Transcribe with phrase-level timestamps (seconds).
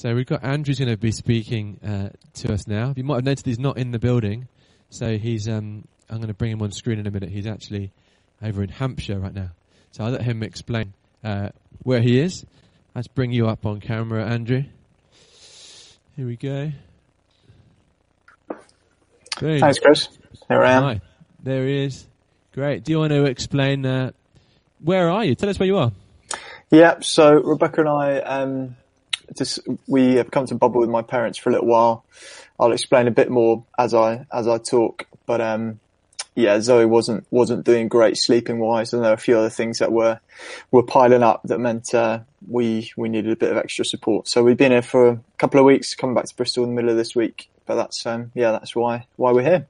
[0.00, 2.94] So we've got Andrew's going to be speaking uh, to us now.
[2.96, 4.48] You might have noticed he's not in the building,
[4.88, 5.46] so he's.
[5.46, 7.28] Um, I'm going to bring him on screen in a minute.
[7.28, 7.92] He's actually
[8.42, 9.50] over in Hampshire right now,
[9.92, 11.50] so I'll let him explain uh,
[11.82, 12.46] where he is.
[12.94, 14.64] Let's bring you up on camera, Andrew.
[16.16, 16.72] Here we go.
[19.38, 19.60] Boom.
[19.60, 20.08] Thanks, Chris.
[20.48, 20.82] Here I am.
[20.82, 21.00] Hi.
[21.42, 22.06] There he is.
[22.54, 22.84] Great.
[22.84, 24.12] Do you want to explain uh,
[24.82, 25.34] where are you?
[25.34, 25.92] Tell us where you are.
[26.70, 27.00] Yeah.
[27.00, 28.76] So Rebecca and I, um,
[29.36, 32.04] just we have come to Bubble with my parents for a little while.
[32.58, 35.80] I'll explain a bit more as I as I talk, but um,
[36.34, 39.78] yeah, Zoe wasn't wasn't doing great sleeping wise, and there were a few other things
[39.78, 40.20] that were
[40.70, 44.28] were piling up that meant uh, we we needed a bit of extra support.
[44.28, 46.76] So we've been here for a couple of weeks, coming back to Bristol in the
[46.76, 47.48] middle of this week.
[47.66, 49.66] But that's um, yeah, that's why why we're here.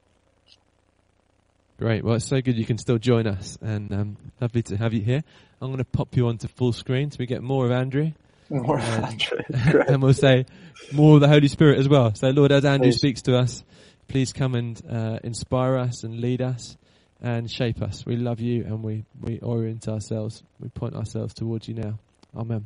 [1.77, 2.03] Great.
[2.03, 5.01] Well, it's so good you can still join us, and um, lovely to have you
[5.01, 5.23] here.
[5.61, 8.11] I'm going to pop you onto full screen so we get more of Andrew.
[8.53, 8.79] More
[9.87, 10.45] and we'll say
[10.91, 12.13] more of the Holy Spirit as well.
[12.13, 12.97] So, Lord, as Andrew please.
[12.97, 13.63] speaks to us,
[14.09, 16.75] please come and uh, inspire us and lead us
[17.21, 18.05] and shape us.
[18.05, 20.43] We love you and we, we orient ourselves.
[20.59, 21.97] We point ourselves towards you now.
[22.35, 22.65] Amen.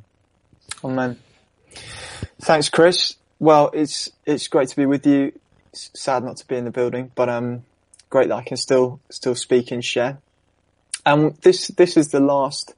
[0.83, 1.19] Amen.
[2.41, 3.17] Thanks, Chris.
[3.37, 5.33] Well, it's it's great to be with you.
[5.69, 7.63] It's sad not to be in the building, but um,
[8.09, 10.17] great that I can still still speak and share.
[11.05, 12.73] And um, this this is the last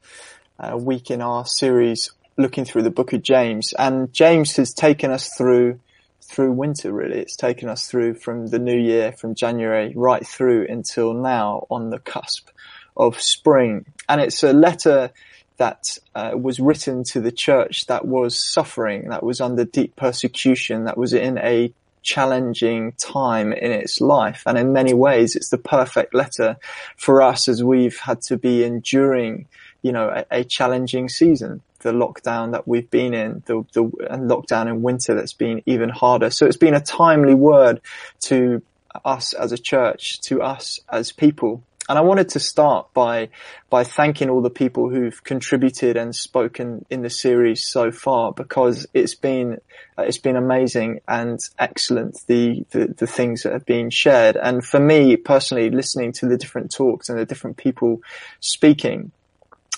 [0.59, 5.11] uh, week in our series looking through the book of James, and James has taken
[5.11, 5.79] us through
[6.21, 6.91] through winter.
[6.91, 11.65] Really, it's taken us through from the new year, from January right through until now,
[11.69, 12.49] on the cusp
[12.95, 13.85] of spring.
[14.09, 15.11] And it's a letter
[15.57, 20.85] that uh, was written to the church that was suffering, that was under deep persecution,
[20.85, 24.43] that was in a challenging time in its life.
[24.45, 26.57] And in many ways, it's the perfect letter
[26.95, 29.47] for us as we've had to be enduring,
[29.81, 31.61] you know, a, a challenging season.
[31.79, 36.29] The lockdown that we've been in, the, the lockdown in winter that's been even harder.
[36.29, 37.81] So it's been a timely word
[38.21, 38.61] to
[39.05, 41.63] us as a church, to us as people.
[41.89, 43.29] And I wanted to start by,
[43.69, 48.87] by thanking all the people who've contributed and spoken in the series so far because
[48.93, 49.61] it's been,
[49.97, 54.35] it's been amazing and excellent, the, the, the things that have been shared.
[54.35, 58.01] And for me personally, listening to the different talks and the different people
[58.41, 59.11] speaking,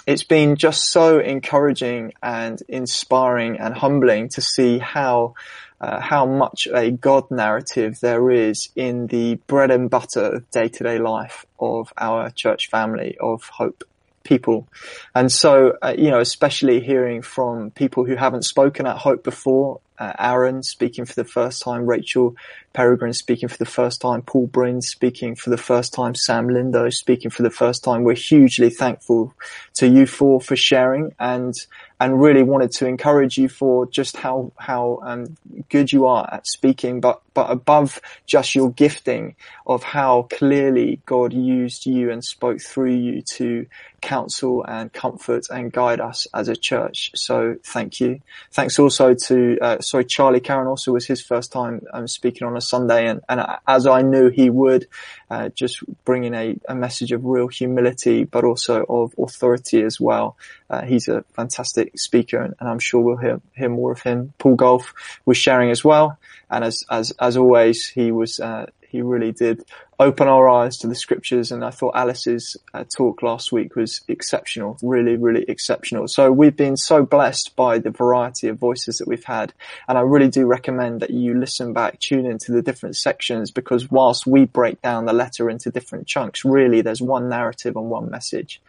[0.10, 5.36] it's been just so encouraging and inspiring and humbling to see how
[5.80, 10.84] uh, how much a God narrative there is in the bread and butter day to
[10.84, 13.84] day life of our church family of hope
[14.24, 14.68] people.
[15.16, 19.82] And so, uh, you know, especially hearing from people who haven't spoken at Hope before,
[19.98, 22.36] uh, Aaron speaking for the first time, Rachel
[22.74, 26.94] Peregrine speaking for the first time, Paul Bryn speaking for the first time, Sam Lindo
[26.94, 28.04] speaking for the first time.
[28.04, 29.34] We're hugely thankful
[29.76, 31.54] to you for, for sharing and,
[32.00, 35.36] and really wanted to encourage you for just how, how, um,
[35.70, 39.36] good you are at speaking, but, but above just your gifting
[39.68, 43.66] of how clearly God used you and spoke through you to
[44.02, 47.12] counsel and comfort and guide us as a church.
[47.16, 48.22] So thank you.
[48.52, 52.56] Thanks also to, uh, sorry, Charlie Karen also was his first time um, speaking on
[52.56, 54.88] a Sunday and, and as I knew he would,
[55.30, 60.38] uh, just bringing a, a message of real humility, but also of authority as well.
[60.70, 64.34] Uh, he's a fantastic speaker and, and, I'm sure we'll hear, hear more of him.
[64.38, 64.94] Paul Gough
[65.26, 66.18] was sharing as well.
[66.50, 69.64] And as, as, as always, he was, uh, he really did
[70.00, 71.52] open our eyes to the scriptures.
[71.52, 76.08] And I thought Alice's uh, talk last week was exceptional, really, really exceptional.
[76.08, 79.54] So we've been so blessed by the variety of voices that we've had.
[79.88, 83.92] And I really do recommend that you listen back, tune into the different sections because
[83.92, 88.10] whilst we break down the letter into different chunks, really there's one narrative and one
[88.10, 88.62] message.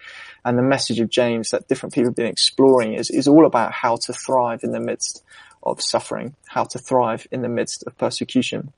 [0.44, 3.72] And the message of James that different people have been exploring is, is all about
[3.72, 5.22] how to thrive in the midst
[5.62, 8.72] of suffering, how to thrive in the midst of persecution.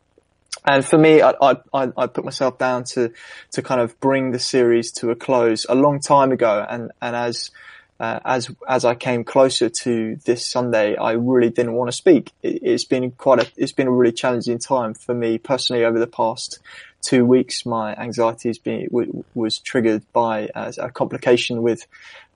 [0.65, 3.13] And for me, I, I, I, put myself down to,
[3.53, 6.65] to kind of bring the series to a close a long time ago.
[6.69, 7.51] And, and as,
[7.99, 12.33] uh, as, as I came closer to this Sunday, I really didn't want to speak.
[12.43, 15.99] It, has been quite a, it's been a really challenging time for me personally over
[15.99, 16.61] the past
[17.01, 17.67] two weeks.
[17.67, 21.87] My anxiety has been, w- was triggered by uh, a complication with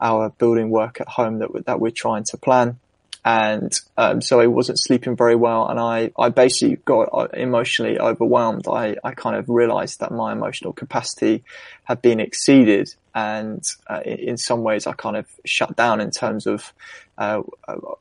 [0.00, 2.78] our building work at home that, that we're trying to plan
[3.26, 7.98] and um, so I wasn't sleeping very well, and I I basically got uh, emotionally
[7.98, 8.68] overwhelmed.
[8.68, 11.42] I I kind of realised that my emotional capacity
[11.82, 16.46] had been exceeded, and uh, in some ways I kind of shut down in terms
[16.46, 16.72] of
[17.18, 17.42] uh,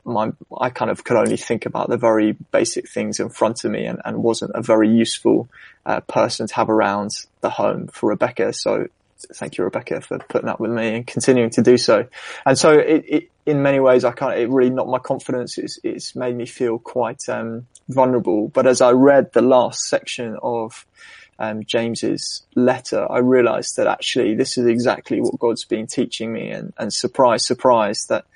[0.04, 3.72] my I kind of could only think about the very basic things in front of
[3.72, 5.48] me, and, and wasn't a very useful
[5.84, 8.52] uh, person to have around the home for Rebecca.
[8.52, 8.86] So
[9.34, 12.06] thank you, Rebecca, for putting up with me and continuing to do so.
[12.44, 14.36] And so it, it in many ways, I can't.
[14.36, 15.56] It really knocked my confidence.
[15.56, 18.48] It's, it's made me feel quite um, vulnerable.
[18.48, 20.84] But as I read the last section of
[21.38, 26.50] um, James's letter, I realised that actually this is exactly what God's been teaching me,
[26.50, 28.26] and, and surprise, surprise, that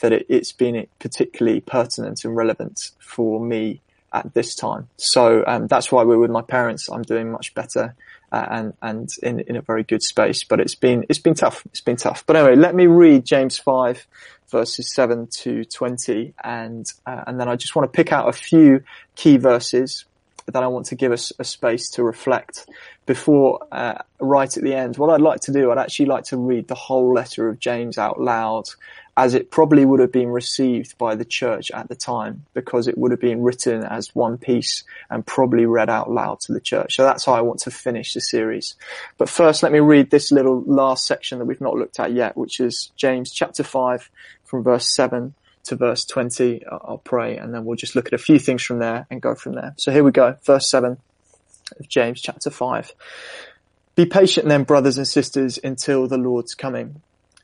[0.00, 3.80] that it, has been particularly pertinent and relevant for me
[4.12, 4.88] at this time.
[4.96, 6.88] So um, that's why we're with my parents.
[6.88, 7.96] I'm doing much better
[8.32, 10.44] and and in in a very good space.
[10.44, 11.64] But it's been it's been tough.
[11.66, 12.24] It's been tough.
[12.26, 14.06] But anyway, let me read James five
[14.50, 18.32] verses seven to twenty, and uh, and then I just want to pick out a
[18.32, 18.82] few
[19.14, 20.04] key verses
[20.46, 22.66] that I want to give us a, a space to reflect
[23.06, 24.96] before uh, right at the end.
[24.96, 27.98] What I'd like to do, I'd actually like to read the whole letter of James
[27.98, 28.64] out loud
[29.18, 32.96] as it probably would have been received by the church at the time because it
[32.96, 36.94] would have been written as one piece and probably read out loud to the church.
[36.94, 38.76] So that's how I want to finish the series.
[39.18, 42.36] But first, let me read this little last section that we've not looked at yet,
[42.36, 44.08] which is James chapter 5
[44.44, 45.34] from verse 7
[45.64, 46.64] to verse 20.
[46.70, 49.34] I'll pray and then we'll just look at a few things from there and go
[49.34, 49.74] from there.
[49.78, 50.36] So here we go.
[50.44, 50.96] Verse 7
[51.76, 52.92] of James chapter 5.
[53.96, 57.02] Be patient then, brothers and sisters, until the Lord's coming.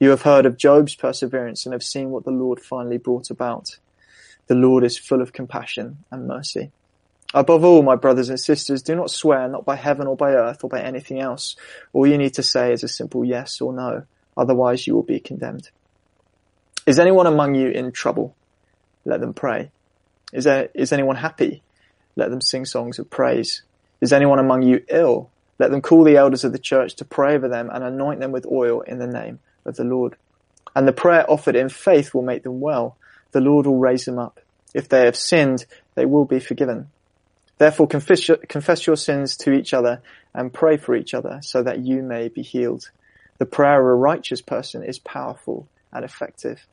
[0.00, 3.78] You have heard of Job's perseverance and have seen what the Lord finally brought about.
[4.46, 6.70] The Lord is full of compassion and mercy.
[7.34, 10.62] Above all, my brothers and sisters, do not swear, not by heaven or by earth
[10.62, 11.56] or by anything else.
[11.92, 14.04] All you need to say is a simple yes or no.
[14.36, 15.68] Otherwise you will be condemned.
[16.86, 18.36] Is anyone among you in trouble?
[19.04, 19.72] Let them pray.
[20.32, 21.62] Is there, is anyone happy?
[22.14, 23.62] Let them sing songs of praise.
[24.00, 25.30] Is anyone among you ill?
[25.58, 28.30] Let them call the elders of the church to pray over them and anoint them
[28.30, 30.16] with oil in the name of the Lord.
[30.74, 32.96] And the prayer offered in faith will make them well.
[33.32, 34.40] The Lord will raise them up.
[34.74, 36.90] If they have sinned, they will be forgiven.
[37.58, 40.00] Therefore confess your, confess your sins to each other
[40.34, 42.90] and pray for each other so that you may be healed.
[43.38, 46.66] The prayer of a righteous person is powerful and effective.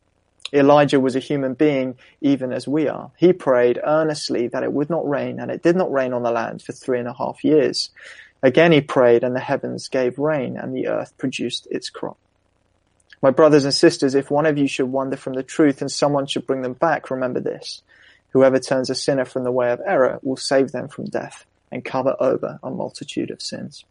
[0.52, 3.10] Elijah was a human being even as we are.
[3.16, 6.30] He prayed earnestly that it would not rain and it did not rain on the
[6.30, 7.90] land for three and a half years.
[8.42, 12.18] Again he prayed and the heavens gave rain and the earth produced its crop.
[13.22, 16.26] My brothers and sisters, if one of you should wander from the truth and someone
[16.26, 17.82] should bring them back, remember this.
[18.30, 21.84] Whoever turns a sinner from the way of error will save them from death and
[21.84, 23.84] cover over a multitude of sins.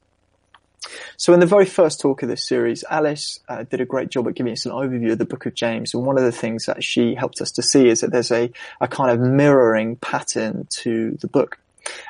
[1.18, 4.27] So in the very first talk of this series, Alice uh, did a great job
[4.27, 5.94] at giving us an overview of the book of James.
[5.94, 8.51] And one of the things that she helped us to see is that there's a,
[8.80, 11.57] a kind of mirroring pattern to the book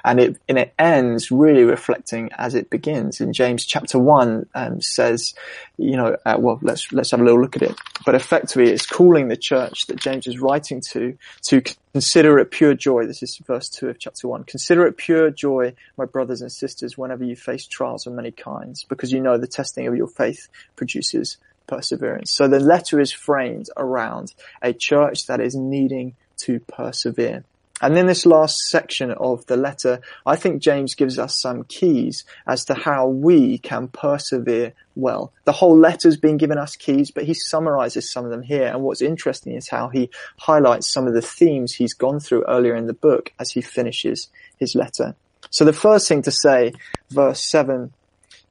[0.04, 3.22] and it and it ends really reflecting as it begins.
[3.22, 5.33] In James chapter one um, says,
[5.77, 7.75] you know, uh, well let's let's have a little look at it.
[8.06, 11.62] But effectively, it's calling the church that James is writing to to
[11.94, 13.06] consider it pure joy.
[13.06, 14.44] This is verse two of chapter one.
[14.44, 18.83] Consider it pure joy, my brothers and sisters, whenever you face trials of many kinds,
[18.83, 21.38] because you know the testing of your faith produces
[21.68, 22.31] perseverance.
[22.31, 27.44] So the letter is framed around a church that is needing to persevere.
[27.81, 32.24] And in this last section of the letter, I think James gives us some keys
[32.48, 35.34] as to how we can persevere well.
[35.44, 38.67] The whole letter's been given us keys, but he summarizes some of them here.
[38.67, 42.75] And what's interesting is how he highlights some of the themes he's gone through earlier
[42.75, 45.15] in the book as he finishes his letter.
[45.50, 46.74] So the first thing to say,
[47.12, 47.91] verse seven,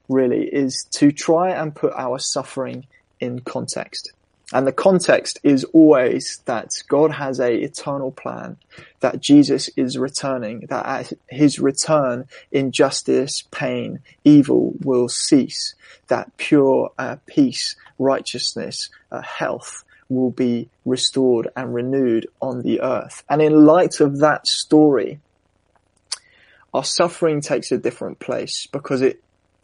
[0.07, 2.85] really, is to try and put our suffering
[3.19, 4.11] in context.
[4.53, 8.57] And the context is always that God has a eternal plan,
[8.99, 15.73] that Jesus is returning, that at his return, injustice, pain, evil will cease,
[16.07, 23.23] that pure uh, peace, righteousness, uh, health will be restored and renewed on the earth.
[23.27, 25.19] And in light of that story,
[26.71, 29.23] our suffering takes a different place because it,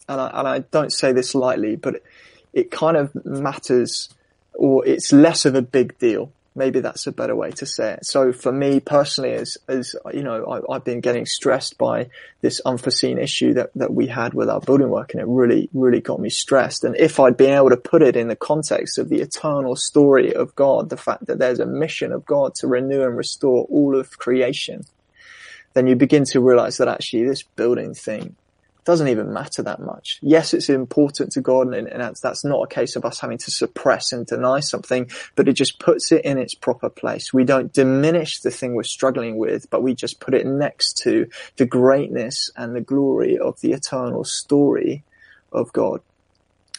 [0.09, 2.05] and I, and I don't say this lightly, but it,
[2.53, 4.09] it kind of matters
[4.53, 6.31] or it's less of a big deal.
[6.53, 8.05] Maybe that's a better way to say it.
[8.05, 12.09] So for me personally, as, as, you know, I, have been getting stressed by
[12.41, 16.01] this unforeseen issue that, that we had with our building work and it really, really
[16.01, 16.83] got me stressed.
[16.83, 20.33] And if I'd been able to put it in the context of the eternal story
[20.33, 23.97] of God, the fact that there's a mission of God to renew and restore all
[23.97, 24.83] of creation,
[25.73, 28.35] then you begin to realize that actually this building thing
[28.83, 30.19] doesn't even matter that much.
[30.21, 33.37] Yes, it's important to God and, and that's, that's not a case of us having
[33.39, 37.33] to suppress and deny something, but it just puts it in its proper place.
[37.33, 41.27] We don't diminish the thing we're struggling with, but we just put it next to
[41.57, 45.03] the greatness and the glory of the eternal story
[45.51, 46.01] of God.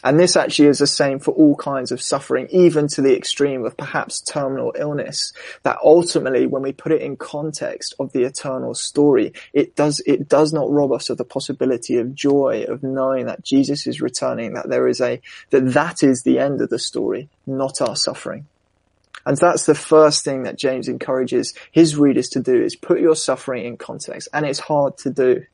[0.03, 3.65] And this actually is the same for all kinds of suffering, even to the extreme
[3.65, 5.33] of perhaps terminal illness,
[5.63, 10.27] that ultimately when we put it in context of the eternal story, it does, it
[10.27, 14.53] does not rob us of the possibility of joy, of knowing that Jesus is returning,
[14.53, 18.45] that there is a, that that is the end of the story, not our suffering.
[19.25, 23.15] And that's the first thing that James encourages his readers to do is put your
[23.15, 24.27] suffering in context.
[24.33, 25.45] And it's hard to do.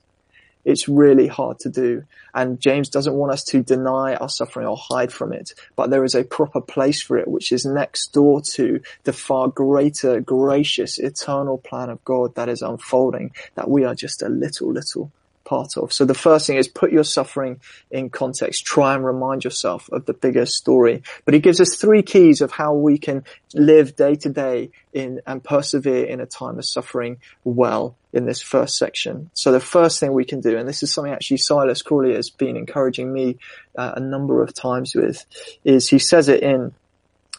[0.70, 2.04] It's really hard to do.
[2.32, 6.04] And James doesn't want us to deny our suffering or hide from it, but there
[6.04, 11.00] is a proper place for it, which is next door to the far greater, gracious,
[11.00, 15.12] eternal plan of God that is unfolding that we are just a little, little
[15.50, 15.92] part of.
[15.92, 18.66] So the first thing is put your suffering in context.
[18.66, 21.02] Try and remind yourself of the bigger story.
[21.26, 23.24] But he gives us three keys of how we can
[23.56, 28.42] live day to day in and persevere in a time of suffering well in this
[28.42, 29.32] first section.
[29.34, 32.30] So the first thing we can do, and this is something actually Silas Crawley has
[32.30, 33.38] been encouraging me
[33.76, 35.26] uh, a number of times with,
[35.64, 36.74] is he says it in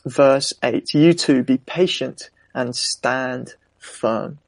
[0.04, 4.38] verse 8, you too be patient and stand firm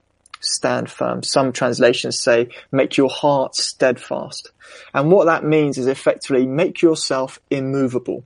[0.42, 1.22] stand firm.
[1.22, 4.50] Some translations say, make your heart steadfast.
[4.92, 8.24] And what that means is effectively make yourself immovable.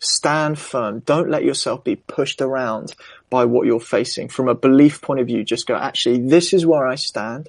[0.00, 1.00] Stand firm.
[1.00, 2.94] Don't let yourself be pushed around
[3.30, 4.28] by what you're facing.
[4.28, 7.48] From a belief point of view, just go, actually, this is where I stand.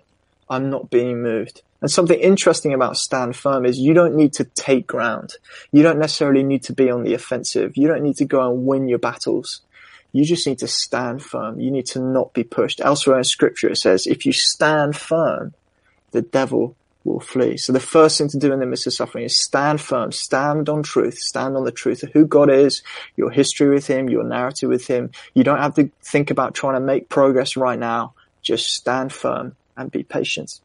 [0.49, 1.63] I'm not being moved.
[1.81, 5.35] And something interesting about stand firm is you don't need to take ground.
[5.71, 7.75] You don't necessarily need to be on the offensive.
[7.75, 9.61] You don't need to go and win your battles.
[10.15, 11.59] You just need to stand firm.
[11.59, 12.79] You need to not be pushed.
[12.79, 15.53] Elsewhere in scripture it says, if you stand firm,
[16.11, 17.57] the devil will flee.
[17.57, 20.69] So the first thing to do in the midst of suffering is stand firm, stand
[20.69, 22.81] on truth, stand on the truth of who God is,
[23.17, 25.11] your history with Him, your narrative with Him.
[25.33, 28.13] You don't have to think about trying to make progress right now.
[28.41, 30.61] Just stand firm and be patient.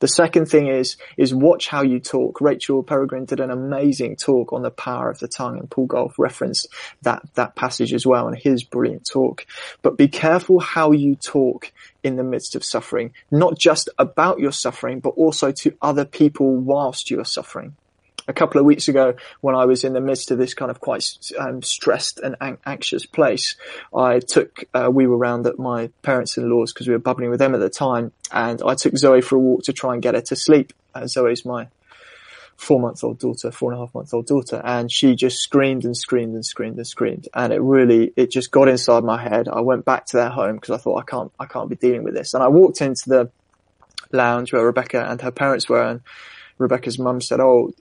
[0.00, 2.40] The second thing is, is watch how you talk.
[2.40, 6.18] Rachel Peregrine did an amazing talk on the power of the tongue and Paul Gough
[6.18, 6.68] referenced
[7.02, 9.46] that, that passage as well in his brilliant talk.
[9.82, 14.52] But be careful how you talk in the midst of suffering, not just about your
[14.52, 17.74] suffering, but also to other people whilst you are suffering
[18.28, 20.80] a couple of weeks ago when I was in the midst of this kind of
[20.80, 21.04] quite
[21.38, 23.56] um, stressed and an- anxious place,
[23.94, 27.54] I took, uh, we were around at my parents-in-law's because we were bubbling with them
[27.54, 30.20] at the time and I took Zoe for a walk to try and get her
[30.20, 30.74] to sleep.
[30.94, 31.68] Uh, Zoe's my
[32.58, 35.84] four month old daughter, four and a half month old daughter, and she just screamed
[35.84, 37.28] and screamed and screamed and screamed.
[37.32, 39.48] And it really, it just got inside my head.
[39.48, 42.02] I went back to their home because I thought I can't, I can't be dealing
[42.02, 42.34] with this.
[42.34, 43.30] And I walked into the
[44.12, 46.00] lounge where Rebecca and her parents were and
[46.58, 47.72] Rebecca's mum said, Oh,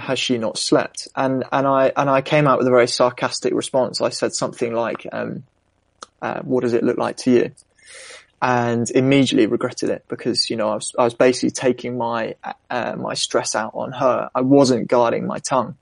[0.00, 1.08] has she not slept?
[1.14, 4.00] And and I and I came out with a very sarcastic response.
[4.00, 5.44] I said something like, um,
[6.20, 7.50] uh, "What does it look like to you?"
[8.42, 12.34] And immediately regretted it because you know I was I was basically taking my
[12.70, 14.30] uh, my stress out on her.
[14.34, 15.76] I wasn't guarding my tongue.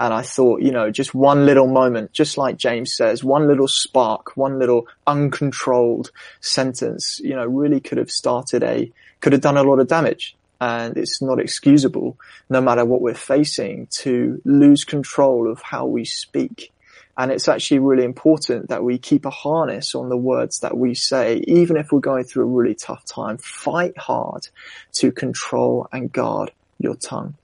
[0.00, 3.66] And I thought, you know, just one little moment, just like James says, one little
[3.66, 9.56] spark, one little uncontrolled sentence, you know, really could have started a, could have done
[9.56, 14.84] a lot of damage and it's not excusable, no matter what we're facing, to lose
[14.84, 16.72] control of how we speak.
[17.16, 20.94] And it's actually really important that we keep a harness on the words that we
[20.94, 23.38] say, even if we're going through a really tough time.
[23.38, 24.48] Fight hard
[24.94, 27.34] to control and guard your tongue.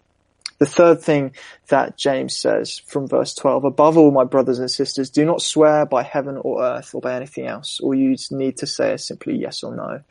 [0.58, 1.32] The third thing
[1.68, 5.84] that James says from verse 12, above all, my brothers and sisters, do not swear
[5.84, 7.80] by heaven or earth or by anything else.
[7.80, 10.02] All you need to say is simply yes or no.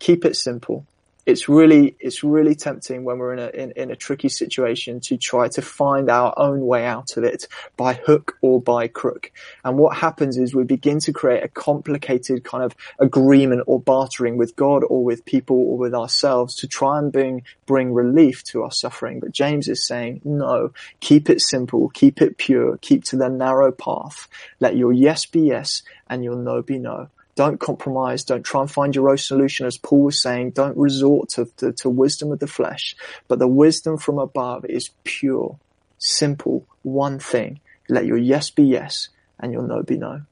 [0.00, 0.84] Keep it simple
[1.26, 5.16] it's really it's really tempting when we're in a in, in, a tricky situation to
[5.16, 9.32] try to find our own way out of it by hook or by crook.
[9.64, 14.36] And what happens is we begin to create a complicated kind of agreement or bartering
[14.36, 18.62] with God or with people or with ourselves to try and bring bring relief to
[18.62, 19.20] our suffering.
[19.20, 23.72] But James is saying, no, keep it simple, keep it pure, keep to the narrow
[23.72, 24.28] path.
[24.60, 27.08] Let your yes be yes and your no be no.
[27.34, 28.24] Don't compromise.
[28.24, 29.66] Don't try and find your own solution.
[29.66, 32.94] As Paul was saying, don't resort to, to, to wisdom of the flesh,
[33.26, 35.58] but the wisdom from above is pure,
[35.98, 37.60] simple, one thing.
[37.88, 39.08] Let your yes be yes
[39.40, 40.22] and your no be no.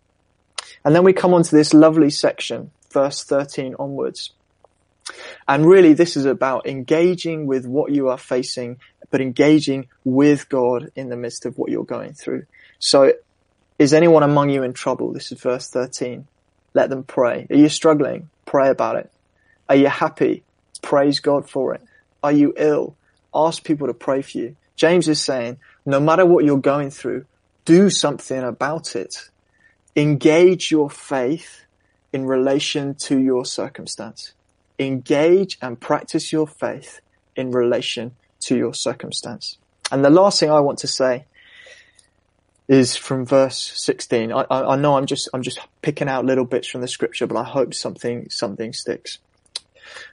[0.85, 4.33] And then we come on to this lovely section, verse 13 onwards.
[5.49, 8.79] And really this is about engaging with what you are facing,
[9.11, 12.47] but engaging with God in the midst of what you're going through.
[12.79, 13.13] So
[13.79, 15.13] is anyone among you in trouble?
[15.13, 16.27] This is verse 13.
[16.75, 17.47] Let them pray.
[17.51, 18.31] Are you struggling?
[18.47, 19.11] Pray about it.
[19.69, 20.43] Are you happy?
[20.83, 21.83] Praise God for it.
[22.23, 22.97] Are you ill?
[23.35, 24.57] Ask people to pray for you.
[24.77, 27.25] James is saying, no matter what you're going through,
[27.65, 29.31] do something about it.
[29.95, 31.65] Engage your faith
[32.13, 34.33] in relation to your circumstance.
[34.79, 37.01] Engage and practice your faith
[37.37, 39.59] in relation to your circumstance.
[39.91, 41.27] And the last thing I want to say
[42.73, 44.33] is from verse 16.
[44.33, 47.27] I, I, I, know I'm just, I'm just picking out little bits from the scripture,
[47.27, 49.19] but I hope something, something sticks.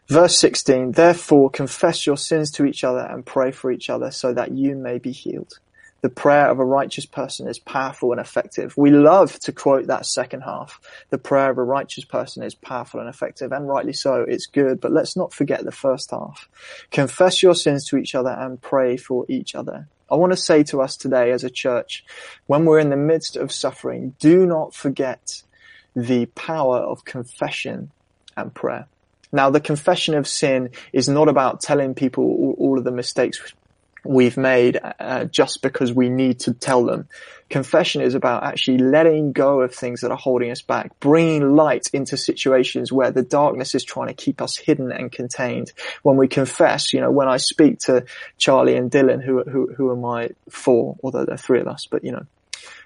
[0.08, 4.34] Verse 16, therefore confess your sins to each other and pray for each other so
[4.34, 5.60] that you may be healed
[6.02, 8.76] the prayer of a righteous person is powerful and effective.
[8.78, 10.80] We love to quote that second half.
[11.10, 14.26] The prayer of a righteous person is powerful and effective, and rightly so.
[14.28, 16.48] It's good, but let's not forget the first half.
[16.92, 19.88] Confess your sins to each other and pray for each other.
[20.12, 22.04] I want to say to us today as a church,
[22.48, 25.44] when we're in the midst of suffering, do not forget
[25.96, 27.92] the power of confession
[28.36, 28.88] and prayer.
[29.32, 33.40] Now, the confession of sin is not about telling people all, all of the mistakes
[34.04, 37.08] we've made uh, just because we need to tell them.
[37.50, 41.90] Confession is about actually letting go of things that are holding us back, bringing light
[41.94, 45.72] into situations where the darkness is trying to keep us hidden and contained.
[46.04, 48.06] When we confess, you know, when I speak to
[48.38, 51.88] Charlie and Dylan, who, who, who are my four, although there are three of us,
[51.90, 52.26] but you know,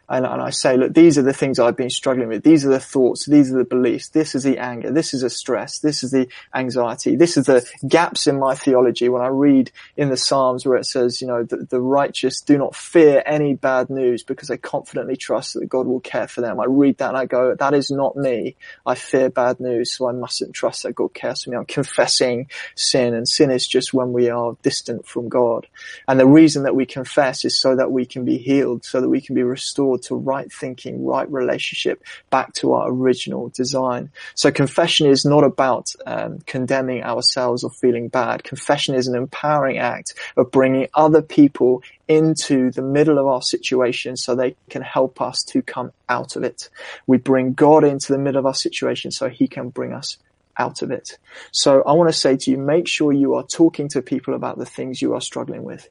[0.10, 2.44] and, and I say, look, these are the things I've been struggling with.
[2.44, 3.26] These are the thoughts.
[3.26, 4.10] These are the beliefs.
[4.10, 4.92] This is the anger.
[4.92, 5.80] This is the stress.
[5.80, 7.16] This is the anxiety.
[7.16, 10.86] This is the gaps in my theology when I read in the Psalms where it
[10.86, 15.16] says, you know, the, the righteous do not fear any bad news because they confidently
[15.16, 16.60] trust that God will care for them.
[16.60, 18.56] I read that and I go, that is not me.
[18.86, 21.58] I fear bad news, so I mustn't trust that God cares for me.
[21.58, 25.66] I'm confessing sin and sin is just when we are distant from God.
[26.08, 29.10] And the reason that we confess is so that we can be healed, so that
[29.10, 34.12] we can be restored to right thinking, right relationship, back to our original design.
[34.36, 38.44] So confession is not about um, condemning ourselves or feeling bad.
[38.44, 44.18] Confession is an empowering act of bringing other people into the middle of our situation
[44.18, 46.70] so they can help us to come out of it.
[47.08, 50.18] We bring God into the middle of our situation so he can bring us
[50.58, 51.18] out of it.
[51.52, 54.58] So I want to say to you, make sure you are talking to people about
[54.58, 55.90] the things you are struggling with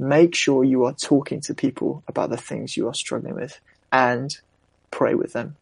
[0.00, 3.60] make sure you are talking to people about the things you are struggling with
[3.92, 4.34] and
[4.90, 5.56] pray with them.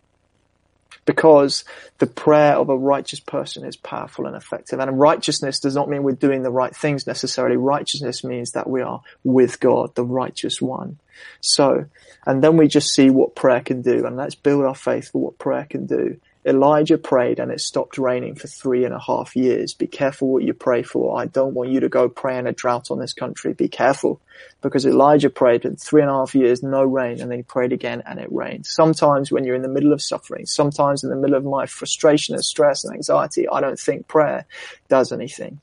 [1.05, 1.65] Because
[1.99, 4.79] the prayer of a righteous person is powerful and effective.
[4.79, 7.57] And righteousness does not mean we're doing the right things necessarily.
[7.57, 10.99] Righteousness means that we are with God, the righteous one.
[11.41, 11.87] So,
[12.27, 14.07] and then we just see what prayer can do.
[14.07, 16.21] And let's build our faith for what prayer can do.
[16.45, 19.75] Elijah prayed and it stopped raining for three and a half years.
[19.75, 21.21] Be careful what you pray for.
[21.21, 23.53] I don't want you to go pray in a drought on this country.
[23.53, 24.21] Be careful
[24.63, 27.73] because Elijah prayed in three and a half years, no rain, and then he prayed
[27.73, 28.67] again and it rained.
[28.67, 32.35] Sometimes when you're in the middle of suffering, sometimes in the middle of my frustration
[32.35, 34.47] and stress and anxiety, I don't think prayer
[34.89, 35.61] does anything.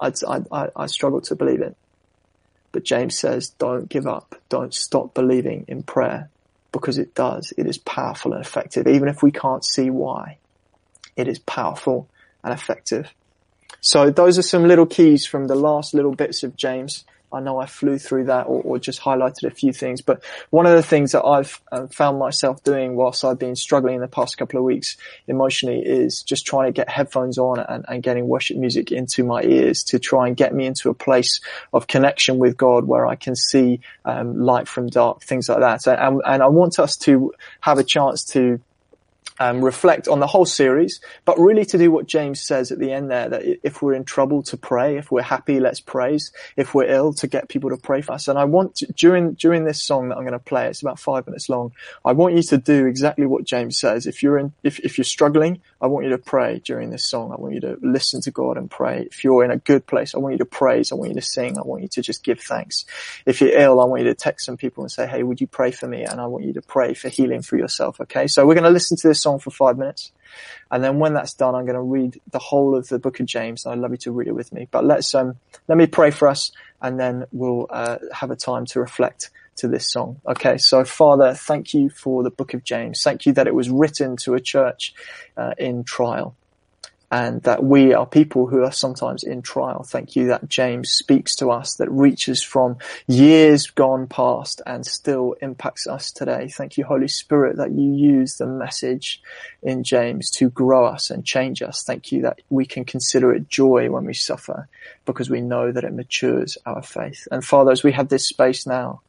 [0.00, 0.12] I,
[0.52, 1.76] I, I struggle to believe it.
[2.70, 4.34] But James says, don't give up.
[4.48, 6.30] Don't stop believing in prayer
[6.78, 7.52] because it does.
[7.56, 10.38] It is powerful and effective, even if we can't see why.
[11.16, 12.08] It is powerful
[12.44, 13.12] and effective.
[13.80, 17.04] So those are some little keys from the last little bits of James.
[17.36, 20.66] I know I flew through that or, or just highlighted a few things, but one
[20.66, 24.08] of the things that I've uh, found myself doing whilst I've been struggling in the
[24.08, 24.96] past couple of weeks
[25.28, 29.42] emotionally is just trying to get headphones on and, and getting worship music into my
[29.42, 31.40] ears to try and get me into a place
[31.72, 35.86] of connection with God where I can see um, light from dark, things like that.
[35.86, 38.60] And, and I want us to have a chance to
[39.38, 42.92] um, reflect on the whole series, but really to do what James says at the
[42.92, 46.74] end there, that if we're in trouble to pray, if we're happy, let's praise, if
[46.74, 48.28] we're ill to get people to pray for us.
[48.28, 50.98] And I want to, during, during this song that I'm going to play, it's about
[50.98, 51.72] five minutes long.
[52.04, 54.06] I want you to do exactly what James says.
[54.06, 57.32] If you're in, if, if you're struggling, I want you to pray during this song.
[57.32, 59.02] I want you to listen to God and pray.
[59.10, 60.92] If you're in a good place, I want you to praise.
[60.92, 61.58] I want you to sing.
[61.58, 62.86] I want you to just give thanks.
[63.26, 65.46] If you're ill, I want you to text some people and say, Hey, would you
[65.46, 66.04] pray for me?
[66.04, 68.00] And I want you to pray for healing for yourself.
[68.00, 68.26] Okay.
[68.26, 70.12] So we're going to listen to this song for five minutes.
[70.70, 73.26] And then when that's done, I'm going to read the whole of the book of
[73.26, 73.64] James.
[73.64, 74.68] And I'd love you to read it with me.
[74.70, 75.34] But let's, um,
[75.68, 79.68] let me pray for us and then we'll, uh, have a time to reflect to
[79.68, 80.20] this song.
[80.26, 80.58] Okay.
[80.58, 83.02] So Father, thank you for the book of James.
[83.02, 84.94] Thank you that it was written to a church,
[85.36, 86.36] uh, in trial
[87.16, 89.82] and that we are people who are sometimes in trial.
[89.88, 92.76] Thank you that James speaks to us that reaches from
[93.06, 96.48] years gone past and still impacts us today.
[96.48, 99.22] Thank you, Holy Spirit, that you use the message
[99.62, 101.82] in James to grow us and change us.
[101.82, 104.68] Thank you that we can consider it joy when we suffer
[105.06, 107.26] because we know that it matures our faith.
[107.30, 109.00] And Father, as we have this space now,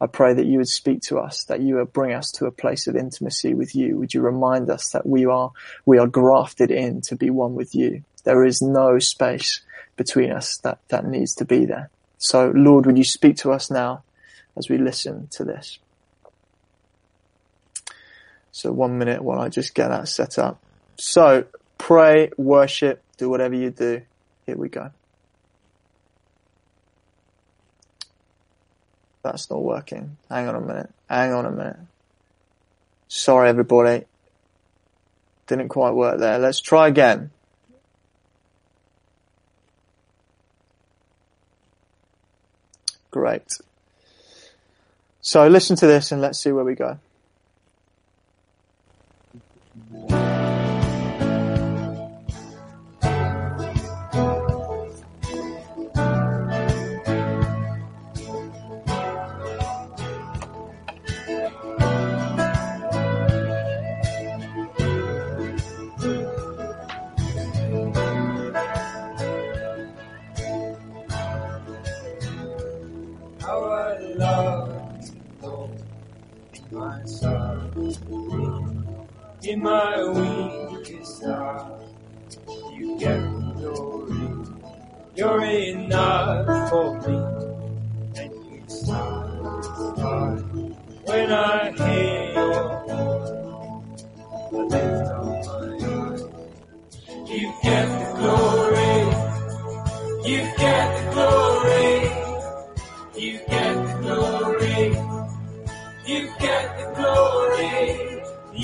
[0.00, 2.50] I pray that you would speak to us, that you would bring us to a
[2.50, 3.98] place of intimacy with you.
[3.98, 5.52] Would you remind us that we are,
[5.86, 8.04] we are grafted in to be one with you.
[8.24, 9.62] There is no space
[9.96, 11.90] between us that, that needs to be there.
[12.18, 14.02] So Lord, would you speak to us now
[14.56, 15.78] as we listen to this?
[18.50, 20.60] So one minute while I just get that set up.
[20.96, 21.44] So
[21.78, 24.02] pray, worship, do whatever you do.
[24.46, 24.90] Here we go.
[29.24, 30.18] That's not working.
[30.28, 30.90] Hang on a minute.
[31.08, 31.78] Hang on a minute.
[33.08, 34.04] Sorry everybody.
[35.46, 36.38] Didn't quite work there.
[36.38, 37.30] Let's try again.
[43.10, 43.46] Great.
[45.22, 46.98] So listen to this and let's see where we go.
[79.46, 81.78] In my weakest hour,
[82.72, 83.20] you get
[83.56, 84.16] glory.
[85.14, 87.16] You're enough for me,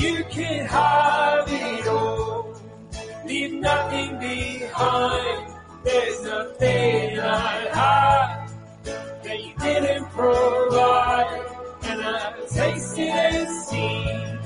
[0.00, 2.58] You can have it all.
[3.26, 5.54] Leave nothing behind.
[5.84, 8.50] There's nothing I have
[9.22, 11.44] that you didn't provide.
[11.82, 14.38] And I've tasted and seen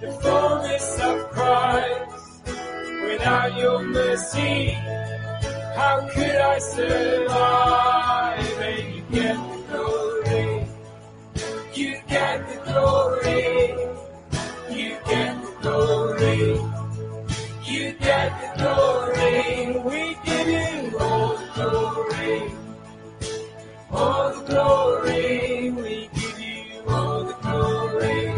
[0.00, 2.44] the fullness of Christ.
[3.08, 4.68] Without your mercy,
[5.74, 8.38] how could I survive?
[8.60, 10.66] And you get the glory.
[11.74, 13.79] You get the glory.
[18.60, 19.80] Glory.
[19.88, 22.52] We give you all the glory.
[23.90, 25.70] All the glory.
[25.70, 28.34] We give you all the glory.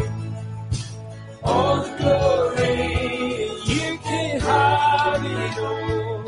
[1.43, 2.75] All the glory.
[3.75, 6.23] You can have it all.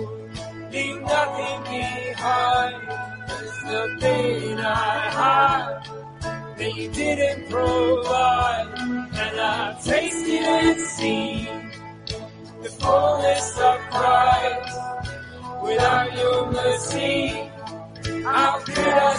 [0.72, 2.82] Leave nothing behind.
[3.30, 5.88] There's nothing I have
[6.58, 8.68] that you didn't provide.
[8.78, 11.35] And I've tasted and seen
[16.26, 17.28] your mercy,
[18.24, 19.16] how could I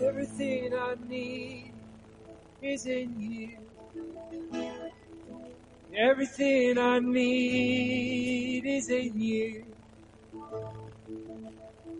[0.00, 1.72] everything I need
[2.62, 3.58] is in you.
[5.96, 9.64] Everything I need is in you.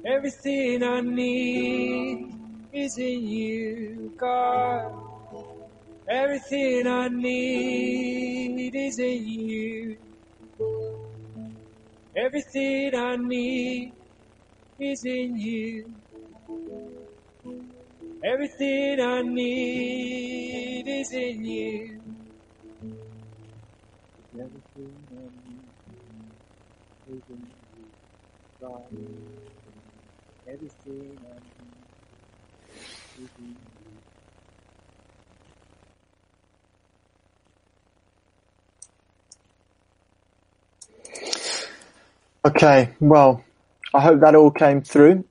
[0.07, 2.35] Everything I need
[2.73, 5.08] is in you, God.
[6.09, 9.99] Everything I need is in you.
[12.17, 13.95] Everything I need
[14.81, 15.95] is in you.
[18.25, 22.03] Everything I need is in you.
[24.35, 25.65] Everything I need
[27.09, 27.93] is in you,
[28.61, 28.89] God.
[30.49, 34.03] Everything I need is in you.
[42.49, 43.45] Okay, well,
[43.93, 45.27] I hope that all came through.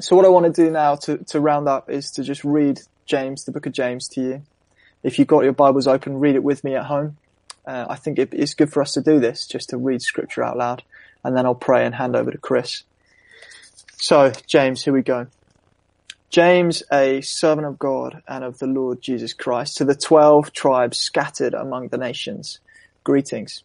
[0.00, 2.80] So what I want to do now to, to round up is to just read
[3.04, 4.42] James, the book of James to you.
[5.02, 7.18] If you've got your Bibles open, read it with me at home.
[7.66, 10.42] Uh, I think it, it's good for us to do this, just to read scripture
[10.42, 10.82] out loud,
[11.22, 12.84] and then I'll pray and hand over to Chris.
[13.98, 15.26] So, James, here we go.
[16.30, 20.96] James, a servant of God and of the Lord Jesus Christ, to the twelve tribes
[20.96, 22.58] scattered among the nations.
[23.04, 23.64] Greetings.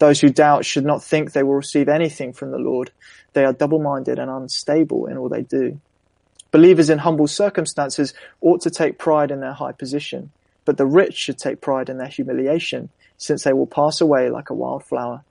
[0.00, 2.90] Those who doubt should not think they will receive anything from the Lord.
[3.34, 5.78] They are double-minded and unstable in all they do.
[6.50, 10.32] Believers in humble circumstances ought to take pride in their high position,
[10.64, 14.48] but the rich should take pride in their humiliation, since they will pass away like
[14.48, 15.22] a wild flower.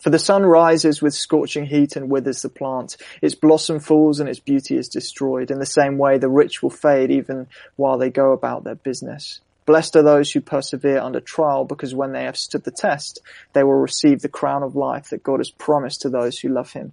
[0.00, 2.96] For the sun rises with scorching heat and withers the plant.
[3.22, 5.50] Its blossom falls and its beauty is destroyed.
[5.50, 9.40] In the same way, the rich will fade even while they go about their business.
[9.70, 13.20] Blessed are those who persevere under trial because when they have stood the test,
[13.52, 16.72] they will receive the crown of life that God has promised to those who love
[16.72, 16.92] him.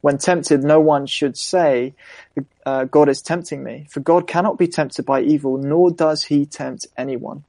[0.00, 1.94] When tempted, no one should say,
[2.66, 6.46] uh, God is tempting me, for God cannot be tempted by evil, nor does he
[6.46, 7.44] tempt anyone.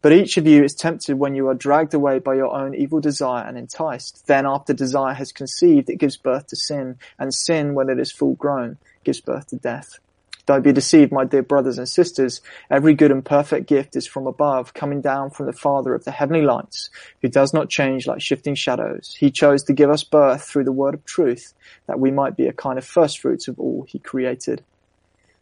[0.00, 3.02] But each of you is tempted when you are dragged away by your own evil
[3.02, 4.26] desire and enticed.
[4.26, 8.10] Then after desire has conceived, it gives birth to sin, and sin, when it is
[8.10, 9.98] full grown, gives birth to death.
[10.46, 12.42] Don't be deceived, my dear brothers and sisters.
[12.70, 16.10] Every good and perfect gift is from above, coming down from the Father of the
[16.10, 16.90] heavenly lights,
[17.22, 19.16] who does not change like shifting shadows.
[19.18, 21.54] He chose to give us birth through the word of truth,
[21.86, 24.62] that we might be a kind of first fruits of all he created.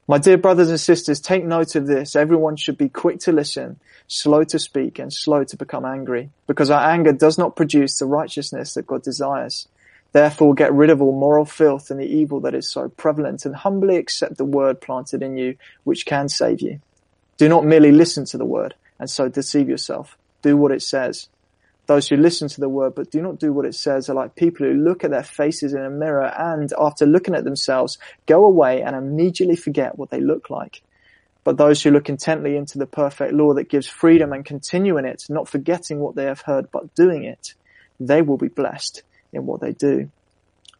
[0.07, 2.15] My dear brothers and sisters, take note of this.
[2.15, 6.71] Everyone should be quick to listen, slow to speak, and slow to become angry, because
[6.71, 9.69] our anger does not produce the righteousness that God desires.
[10.12, 13.57] Therefore get rid of all moral filth and the evil that is so prevalent and
[13.57, 16.81] humbly accept the word planted in you, which can save you.
[17.38, 20.16] Do not merely listen to the word and so deceive yourself.
[20.42, 21.29] Do what it says.
[21.87, 24.37] Those who listen to the word but do not do what it says are like
[24.37, 28.44] people who look at their faces in a mirror and, after looking at themselves, go
[28.44, 30.83] away and immediately forget what they look like.
[31.42, 35.07] But those who look intently into the perfect law that gives freedom and continue in
[35.07, 37.55] it, not forgetting what they have heard but doing it,
[37.98, 40.11] they will be blessed in what they do.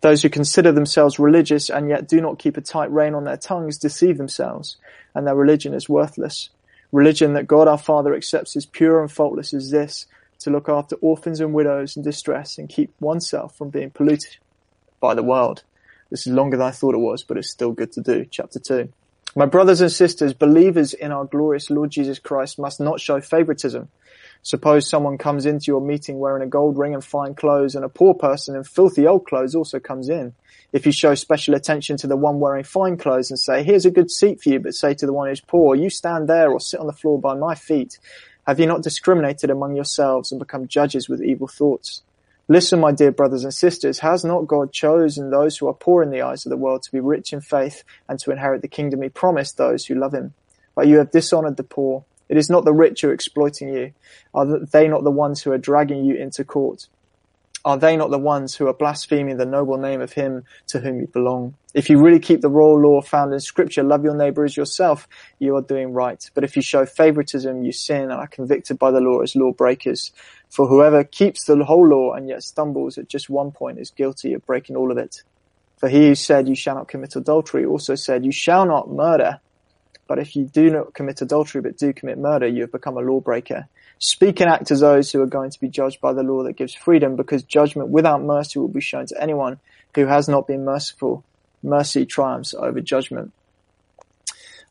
[0.01, 3.37] Those who consider themselves religious and yet do not keep a tight rein on their
[3.37, 4.77] tongues deceive themselves,
[5.15, 6.51] and their religion is worthless.
[6.91, 10.07] Religion that God our Father accepts as pure and faultless is this,
[10.41, 14.37] to look after orphans and widows in distress and keep oneself from being polluted
[15.01, 15.63] by the world.
[16.11, 18.27] This is longer than I thought it was, but it's still good to do.
[18.29, 18.93] Chapter 2.
[19.35, 23.89] My brothers and sisters, believers in our glorious Lord Jesus Christ must not show favoritism.
[24.45, 27.89] Suppose someone comes into your meeting wearing a gold ring and fine clothes and a
[27.89, 30.35] poor person in filthy old clothes also comes in.
[30.73, 33.91] If you show special attention to the one wearing fine clothes and say, here's a
[33.91, 36.59] good seat for you, but say to the one who's poor, you stand there or
[36.59, 38.01] sit on the floor by my feet,
[38.47, 42.03] have you not discriminated among yourselves and become judges with evil thoughts?
[42.49, 46.11] Listen, my dear brothers and sisters, has not God chosen those who are poor in
[46.11, 49.03] the eyes of the world to be rich in faith and to inherit the kingdom
[49.03, 50.35] he promised those who love him?
[50.75, 52.05] But you have dishonored the poor.
[52.33, 53.93] It is not the rich who are exploiting you.
[54.33, 56.89] Are they not the ones who are dragging you into court?
[57.63, 60.99] Are they not the ones who are blaspheming the noble name of him to whom
[60.99, 61.57] you belong?
[61.75, 65.07] If you really keep the royal law found in scripture, love your neighbor as yourself,
[65.41, 66.25] you are doing right.
[66.33, 70.11] But if you show favoritism, you sin and are convicted by the law as lawbreakers.
[70.49, 74.33] For whoever keeps the whole law and yet stumbles at just one point is guilty
[74.33, 75.23] of breaking all of it.
[75.77, 79.41] For he who said you shall not commit adultery also said you shall not murder.
[80.13, 83.01] But if you do not commit adultery but do commit murder, you have become a
[83.01, 83.67] lawbreaker.
[83.99, 86.59] Speak and act as those who are going to be judged by the law that
[86.59, 89.59] gives freedom because judgment without mercy will be shown to anyone
[89.95, 91.25] who has not been merciful.
[91.63, 93.33] Mercy triumphs over judgment.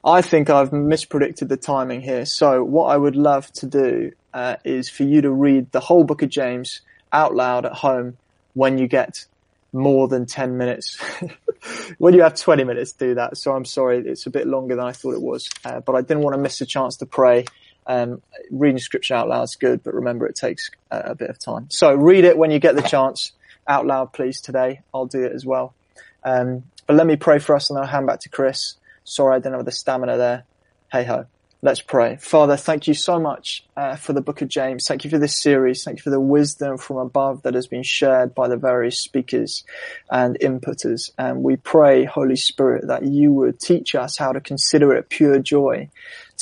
[0.05, 2.25] I think I've mispredicted the timing here.
[2.25, 6.03] So what I would love to do uh, is for you to read the whole
[6.03, 8.19] book of James out loud at home
[8.53, 9.25] when you get
[9.73, 10.99] more than 10 minutes.
[11.97, 13.37] when you have 20 minutes, do that.
[13.37, 16.01] So I'm sorry, it's a bit longer than I thought it was, uh, but I
[16.01, 17.45] didn't want to miss a chance to pray.
[17.87, 21.39] Um, reading scripture out loud is good, but remember it takes uh, a bit of
[21.39, 21.69] time.
[21.69, 23.31] So read it when you get the chance
[23.67, 24.81] out loud, please, today.
[24.93, 25.73] I'll do it as well.
[26.23, 28.75] Um, but let me pray for us and I'll hand back to Chris.
[29.03, 30.43] Sorry, I didn't have the stamina there.
[30.91, 31.25] Hey ho.
[31.63, 32.15] Let's pray.
[32.15, 34.87] Father, thank you so much uh, for the book of James.
[34.87, 35.83] Thank you for this series.
[35.83, 39.63] Thank you for the wisdom from above that has been shared by the various speakers
[40.09, 41.11] and inputters.
[41.19, 45.37] And we pray, Holy Spirit, that you would teach us how to consider it pure
[45.37, 45.87] joy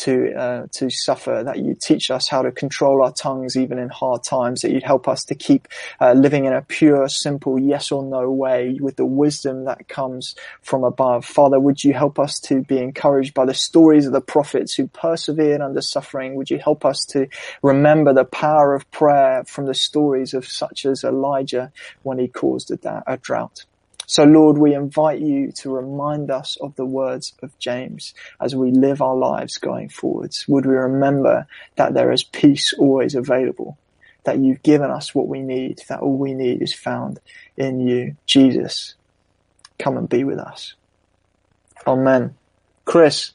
[0.03, 1.43] to uh, to suffer.
[1.43, 4.61] That you teach us how to control our tongues even in hard times.
[4.61, 5.67] That you'd help us to keep
[5.99, 10.35] uh, living in a pure, simple yes or no way with the wisdom that comes
[10.61, 11.25] from above.
[11.25, 14.87] Father, would you help us to be encouraged by the stories of the prophets who
[14.87, 16.35] persevered under suffering?
[16.35, 17.27] Would you help us to
[17.61, 21.71] remember the power of prayer from the stories of such as Elijah
[22.03, 23.65] when he caused a, da- a drought?
[24.09, 28.71] So Lord, we invite you to remind us of the words of James as we
[28.71, 30.47] live our lives going forwards.
[30.47, 31.45] Would we remember
[31.75, 33.77] that there is peace always available,
[34.23, 37.19] that you've given us what we need, that all we need is found
[37.55, 38.15] in you.
[38.25, 38.95] Jesus,
[39.77, 40.73] come and be with us.
[41.85, 42.33] Amen.
[42.85, 43.33] Chris,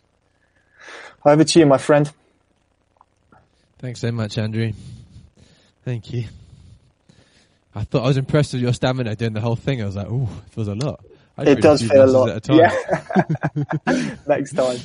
[1.24, 2.10] over to you, my friend.
[3.78, 4.72] Thanks so much, Andrew.
[5.84, 6.24] Thank you.
[7.74, 9.82] I thought I was impressed with your stamina doing the whole thing.
[9.82, 11.04] I was like, "Ooh, it feels a lot."
[11.38, 12.30] It does feel a lot.
[12.30, 12.58] At a time.
[13.96, 14.16] Yeah.
[14.26, 14.78] Next time.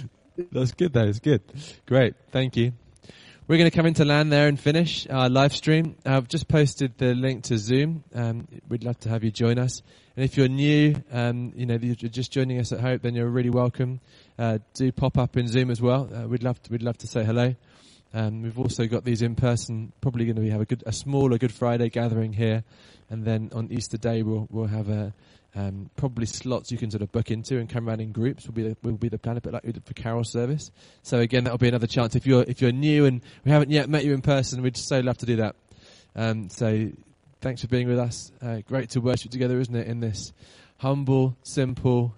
[0.52, 1.06] That's good though.
[1.06, 1.42] It's good.
[1.86, 2.16] Great.
[2.32, 2.74] Thank you.
[3.48, 5.96] We're going to come into land there and finish our live stream.
[6.06, 8.04] I've just posted the link to Zoom.
[8.14, 9.82] Um, we'd love to have you join us.
[10.16, 13.28] And if you're new, um, you know, you're just joining us at Hope, then you're
[13.28, 14.02] really welcome.
[14.38, 16.08] Uh, do pop up in Zoom as well.
[16.14, 17.56] Uh, we'd love to, we'd love to say hello.
[18.14, 19.94] Um, we've also got these in person.
[20.02, 22.64] Probably going to have a good, a smaller Good Friday gathering here,
[23.10, 25.14] and then on Easter Day we'll we'll have a
[25.56, 28.46] um, probably slots you can sort of book into and come around in groups.
[28.46, 30.72] Will be the, will be the plan a bit like we did for Carol service.
[31.02, 33.90] So again, that'll be another chance if you're if you're new and we haven't yet
[33.90, 34.62] met you in person.
[34.62, 35.56] We'd so love to do that.
[36.16, 36.90] Um, so
[37.42, 38.32] thanks for being with us.
[38.42, 39.88] Uh, great to worship together, isn't it?
[39.88, 40.34] In this
[40.78, 42.16] humble, simple,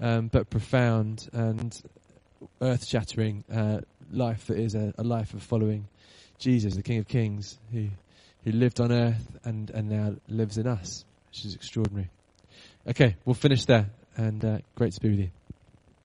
[0.00, 1.80] um, but profound and
[2.60, 5.88] earth-shattering uh, life that is a, a life of following
[6.38, 7.88] Jesus, the King of Kings, who
[8.44, 12.10] who lived on earth and and now lives in us, which is extraordinary.
[12.86, 15.43] Okay, we'll finish there, and uh, great to be with you.